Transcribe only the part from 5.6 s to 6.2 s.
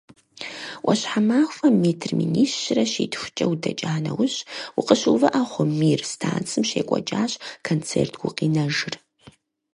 «Мир»